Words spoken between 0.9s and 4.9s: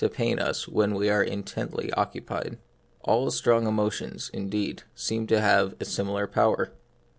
we are intently occupied. All strong emotions, indeed,